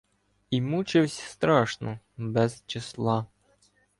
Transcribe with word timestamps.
І 0.49 0.61
мучивсь 0.61 1.19
страшно, 1.31 1.99
без 2.17 2.63
числа. 2.65 3.25